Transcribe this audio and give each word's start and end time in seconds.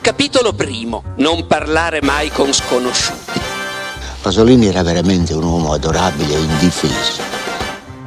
Capitolo 0.00 0.52
primo. 0.52 1.02
Non 1.16 1.46
parlare 1.46 2.00
mai 2.02 2.30
con 2.30 2.52
sconosciuti. 2.52 3.40
Pasolini 4.22 4.66
era 4.66 4.82
veramente 4.82 5.34
un 5.34 5.42
uomo 5.42 5.72
adorabile 5.72 6.34
e 6.34 6.38
indifeso. 6.38 7.22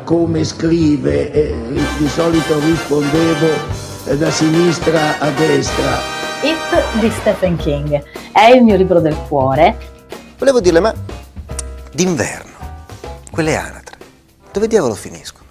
Come 0.04 0.43
scrive, 0.43 1.31
eh, 1.31 1.55
di 1.97 2.07
solito 2.07 2.59
rispondevo 2.59 3.47
eh, 4.05 4.17
da 4.17 4.31
sinistra 4.31 5.19
a 5.19 5.29
destra. 5.31 5.99
It 6.41 6.99
di 6.99 7.12
Stephen 7.12 7.58
King 7.58 8.01
è 8.31 8.46
il 8.46 8.63
mio 8.63 8.76
libro 8.78 8.99
del 8.99 9.15
cuore. 9.28 9.78
Volevo 10.37 10.60
dirle, 10.60 10.79
ma 10.79 10.94
d'inverno, 11.92 12.51
quelle 13.29 13.55
anatre, 13.55 13.97
dove 14.51 14.67
diavolo 14.67 14.96
finiscono? 14.96 15.46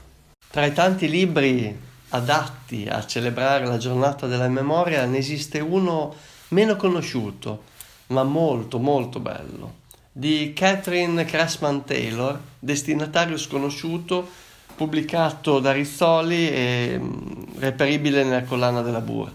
Tra 0.50 0.64
i 0.64 0.72
tanti 0.72 1.08
libri 1.08 1.88
adatti 2.10 2.86
a 2.88 3.04
celebrare 3.06 3.66
la 3.66 3.78
giornata 3.78 4.26
della 4.26 4.48
memoria 4.48 5.04
ne 5.04 5.18
esiste 5.18 5.60
uno 5.60 6.14
meno 6.48 6.76
conosciuto, 6.76 7.64
ma 8.08 8.22
molto 8.24 8.78
molto 8.78 9.20
bello, 9.20 9.78
di 10.12 10.52
Catherine 10.54 11.24
Cressman 11.24 11.84
Taylor, 11.84 12.38
destinatario 12.58 13.36
sconosciuto, 13.36 14.28
pubblicato 14.74 15.60
da 15.60 15.72
Rizzoli 15.72 16.48
e 16.50 16.98
mm, 16.98 17.58
reperibile 17.58 18.24
nella 18.24 18.44
collana 18.44 18.80
della 18.82 19.00
Bur. 19.00 19.32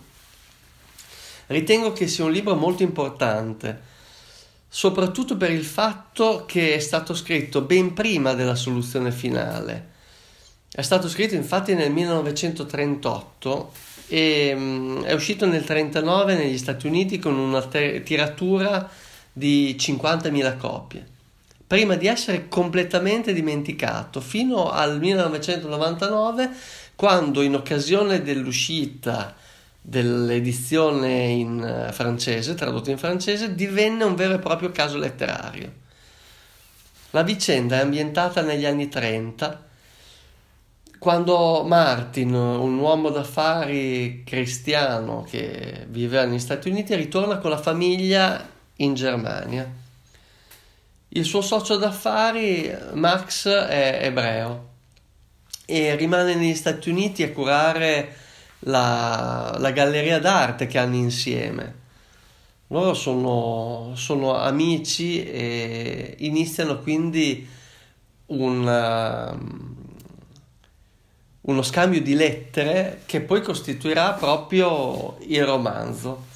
Ritengo 1.47 1.93
che 1.93 2.07
sia 2.07 2.25
un 2.25 2.31
libro 2.31 2.55
molto 2.55 2.81
importante, 2.83 3.93
soprattutto 4.67 5.37
per 5.37 5.51
il 5.51 5.63
fatto 5.63 6.45
che 6.47 6.73
è 6.73 6.79
stato 6.79 7.13
scritto 7.13 7.61
ben 7.61 7.93
prima 7.93 8.33
della 8.33 8.55
soluzione 8.55 9.11
finale. 9.11 9.93
È 10.75 10.81
stato 10.81 11.07
scritto 11.07 11.35
infatti 11.35 11.73
nel 11.73 11.89
1938 11.89 13.71
e 14.09 14.53
um, 14.53 15.03
è 15.03 15.13
uscito 15.13 15.45
nel 15.45 15.61
1939 15.65 16.35
negli 16.35 16.57
Stati 16.57 16.85
Uniti 16.85 17.17
con 17.17 17.37
una 17.37 17.61
tiratura 17.63 18.89
di 19.31 19.73
50.000 19.79 20.57
copie, 20.57 21.07
prima 21.65 21.95
di 21.95 22.07
essere 22.07 22.49
completamente 22.49 23.31
dimenticato 23.31 24.19
fino 24.19 24.69
al 24.69 24.99
1999 24.99 26.49
quando 26.93 27.41
in 27.41 27.55
occasione 27.55 28.21
dell'uscita 28.21 29.33
dell'edizione 29.79 31.27
in 31.27 31.63
eh, 31.63 31.93
francese, 31.93 32.53
tradotto 32.53 32.89
in 32.89 32.97
francese, 32.97 33.55
divenne 33.55 34.03
un 34.03 34.15
vero 34.15 34.33
e 34.33 34.39
proprio 34.39 34.71
caso 34.71 34.97
letterario. 34.97 35.71
La 37.11 37.23
vicenda 37.23 37.77
è 37.77 37.81
ambientata 37.81 38.41
negli 38.41 38.65
anni 38.65 38.89
30, 38.89 39.63
quando 41.05 41.63
Martin, 41.63 42.33
un 42.33 42.79
uomo 42.79 43.11
d'affari 43.11 44.23
cristiano 44.25 45.21
che 45.21 45.85
viveva 45.87 46.25
negli 46.25 46.39
Stati 46.39 46.67
Uniti, 46.67 46.95
ritorna 46.95 47.37
con 47.37 47.51
la 47.51 47.59
famiglia 47.59 48.43
in 48.77 48.95
Germania. 48.95 49.71
Il 51.09 51.23
suo 51.23 51.41
socio 51.41 51.77
d'affari, 51.77 52.75
Max, 52.93 53.47
è 53.47 53.99
ebreo 54.01 54.69
e 55.67 55.95
rimane 55.95 56.33
negli 56.33 56.55
Stati 56.55 56.89
Uniti 56.89 57.21
a 57.21 57.31
curare 57.31 58.15
la, 58.61 59.57
la 59.59 59.69
galleria 59.69 60.17
d'arte 60.17 60.65
che 60.65 60.79
hanno 60.79 60.95
insieme. 60.95 61.75
Loro 62.69 62.95
sono, 62.95 63.91
sono 63.93 64.35
amici 64.37 65.23
e 65.23 66.15
iniziano 66.17 66.79
quindi 66.79 67.47
un, 68.25 69.74
uno 71.45 71.61
scambio 71.61 72.01
di 72.01 72.15
lettere 72.15 73.01
che 73.05 73.21
poi 73.21 73.41
costituirà 73.41 74.13
proprio 74.13 75.17
il 75.21 75.45
romanzo. 75.45 76.33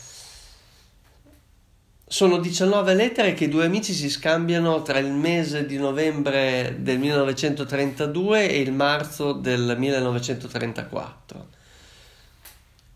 Sono 2.08 2.38
19 2.38 2.94
lettere 2.96 3.34
che 3.34 3.46
i 3.46 3.50
due 3.50 3.66
amici 3.66 3.94
si 3.94 4.10
scambiano 4.10 4.82
tra 4.82 4.98
il 4.98 5.12
mese 5.12 5.66
di 5.66 5.78
novembre 5.78 6.78
del 6.80 6.98
1932 6.98 8.50
e 8.50 8.59
il 8.59 8.72
marzo 8.72 9.34
del 9.34 9.75
1934 9.78 11.58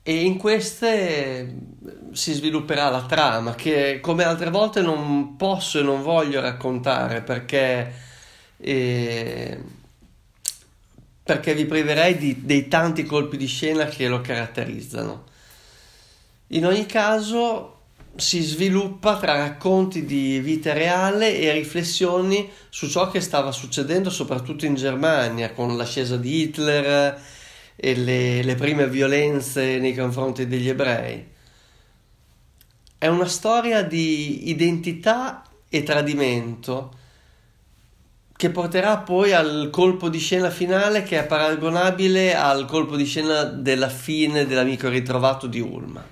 e 0.06 0.26
in 0.26 0.38
queste 0.38 1.56
si 2.12 2.34
svilupperà 2.34 2.90
la 2.90 3.06
trama 3.06 3.56
che 3.56 4.00
come 4.02 4.26
altre 4.26 4.50
volte 4.50 4.82
non 4.82 5.38
posso 5.38 5.80
e 5.80 5.84
non 5.84 6.02
voglio 6.02 6.42
raccontare 6.42 7.22
perché, 7.22 7.94
eh, 8.58 9.64
perché 11.24 11.54
vi 11.56 11.66
priverei 11.66 12.18
di, 12.18 12.46
dei 12.46 12.68
tanti 12.68 13.06
colpi 13.06 13.38
di 13.38 13.48
scena 13.48 13.86
che 13.86 14.08
lo 14.08 14.20
caratterizzano. 14.22 15.24
In 16.48 16.66
ogni 16.66 16.86
caso 16.86 17.70
si 18.16 18.42
sviluppa 18.42 19.18
tra 19.18 19.38
racconti 19.38 20.06
di 20.06 20.40
vita 20.40 20.74
reale 20.74 21.40
e 21.40 21.52
riflessioni 21.52 22.50
su 22.70 22.88
ciò 22.88 23.10
che 23.10 23.22
stava 23.22 23.52
succedendo 23.52 24.10
soprattutto 24.10 24.66
in 24.66 24.76
Germania 24.76 25.54
con 25.54 25.76
l'ascesa 25.76 26.18
di 26.18 26.42
Hitler 26.42 27.20
e 27.76 27.96
le, 27.96 28.44
le 28.44 28.56
prime 28.56 28.88
violenze 28.88 29.80
nei 29.80 29.96
confronti 29.96 30.46
degli 30.46 30.70
ebrei. 30.70 31.32
È 32.98 33.08
una 33.08 33.28
storia 33.28 33.82
di 33.82 34.50
identità 34.50 35.44
e 35.68 35.84
tradimento 35.84 37.02
che 38.36 38.50
porterà 38.50 38.98
poi 38.98 39.32
al 39.32 39.70
colpo 39.72 40.10
di 40.10 40.20
scena 40.20 40.50
finale 40.50 41.04
che 41.04 41.20
è 41.20 41.26
paragonabile 41.26 42.36
al 42.36 42.66
colpo 42.66 42.96
di 42.96 43.06
scena 43.06 43.44
della 43.44 43.90
fine 43.90 44.46
dell'amico 44.46 44.90
ritrovato 44.90 45.48
di 45.48 45.60
Ulma. 45.60 46.04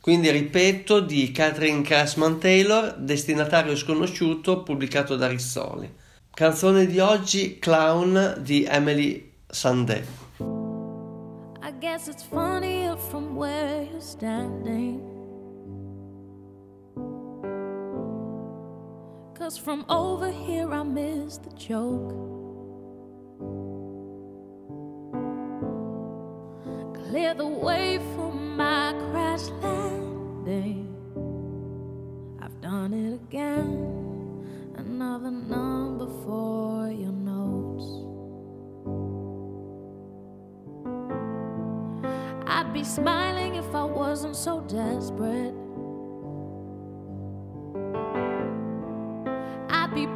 Quindi 0.00 0.30
ripeto 0.30 1.00
di 1.00 1.30
Catherine 1.30 1.82
Cressman 1.82 2.38
Taylor, 2.38 2.94
destinatario 2.96 3.76
sconosciuto, 3.76 4.62
pubblicato 4.62 5.16
da 5.16 5.28
Rizzoli. 5.28 5.92
Canzone 6.34 6.86
di 6.86 6.98
oggi 6.98 7.58
Clown 7.58 8.36
di 8.40 8.64
Emily 8.64 9.32
Sandé. 9.46 10.22
guess 11.82 12.06
it's 12.06 12.22
funnier 12.22 12.96
from 12.96 13.34
where 13.34 13.82
you're 13.82 14.00
standing. 14.00 15.11
From 19.58 19.84
over 19.88 20.30
here 20.30 20.72
I 20.72 20.82
miss 20.82 21.38
the 21.38 21.50
joke. 21.50 22.10
Clear 26.94 27.34
the 27.34 27.46
way 27.46 27.98
for 28.14 28.32
my 28.32 28.92
crash 29.10 29.48
landing. 29.62 30.88
I've 32.40 32.60
done 32.60 32.94
it 32.94 33.14
again. 33.14 34.74
Another 34.76 35.30
number 35.30 36.06
for 36.24 36.90
your 36.90 37.12
notes. 37.12 37.86
I'd 42.46 42.72
be 42.72 42.84
smiling 42.84 43.56
if 43.56 43.74
I 43.74 43.84
wasn't 43.84 44.36
so 44.36 44.60
desperate. 44.62 45.61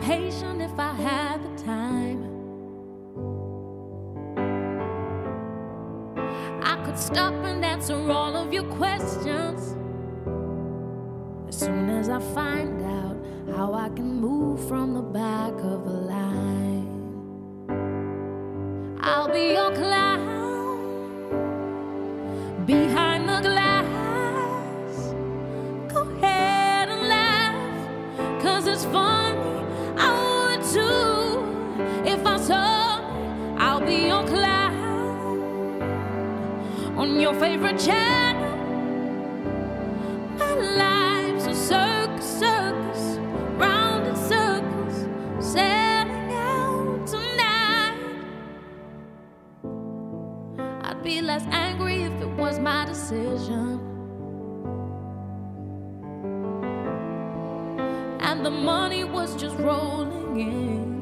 Patient 0.07 0.63
if 0.63 0.79
I 0.79 0.93
had 0.93 1.43
the 1.43 1.65
time. 1.65 2.21
I 6.63 6.77
could 6.85 6.97
stop 6.97 7.35
and 7.35 7.65
answer 7.65 7.97
all 8.13 8.37
of 8.37 8.53
your 8.53 8.69
questions. 8.81 9.75
As 11.49 11.59
soon 11.59 11.91
as 11.91 12.09
I 12.09 12.21
find 12.21 12.81
out 12.83 13.17
how 13.57 13.75
I 13.75 13.89
can 13.89 14.21
move 14.21 14.69
from 14.69 14.95
the 14.95 15.03
back 15.03 15.55
of 15.55 15.87
a 15.89 15.97
line, 16.15 16.87
I'll 19.01 19.29
be 19.29 19.57
on 37.07 37.21
your 37.21 37.35
favorite 37.35 37.79
channel. 37.79 38.57
My 40.39 40.55
life's 40.55 41.47
a 41.47 41.55
circus, 41.55 42.39
circus, 42.41 43.19
round 43.57 44.07
in 44.09 44.17
circles, 44.17 44.97
setting 45.55 46.33
out 46.33 47.07
tonight. 47.07 47.97
I'd 50.83 51.03
be 51.03 51.21
less 51.21 51.45
angry 51.51 52.03
if 52.03 52.21
it 52.21 52.31
was 52.37 52.59
my 52.59 52.85
decision. 52.85 53.81
And 58.21 58.45
the 58.45 58.51
money 58.51 59.05
was 59.05 59.37
just 59.37 59.57
rolling 59.59 60.41
in. 60.41 60.96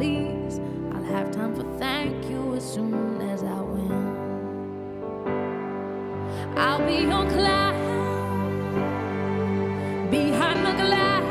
please. 0.00 0.58
I'll 0.94 1.08
have 1.14 1.30
time 1.30 1.54
for 1.54 1.64
thank 1.78 2.24
you 2.30 2.54
as 2.54 2.64
soon 2.64 3.20
as 3.20 3.42
I 3.42 3.60
win. 3.60 3.92
I'll 6.56 6.84
be 6.86 7.04
on 7.18 7.28
cloud 7.28 7.74
behind 10.10 10.58
the 10.66 10.72
glass. 10.82 11.24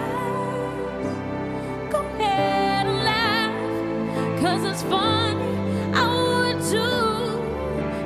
Go 1.92 2.00
ahead 2.00 2.86
and 2.86 3.00
laugh, 3.10 3.54
cause 4.42 4.64
it's 4.72 4.84
funny. 4.84 5.50
I 6.02 6.06
would 6.20 6.60
too 6.72 7.10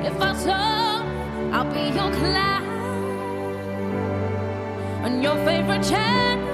if 0.08 0.16
I 0.28 0.32
told. 0.46 1.04
I'll 1.54 1.70
be 1.78 1.84
your 1.98 2.10
cloud 2.20 2.64
on 5.04 5.22
your 5.22 5.36
favorite 5.44 5.84
channel. 5.92 6.53